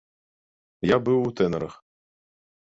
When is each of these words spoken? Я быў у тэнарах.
Я 0.95 0.99
быў 1.09 1.19
у 1.27 1.31
тэнарах. 1.43 1.79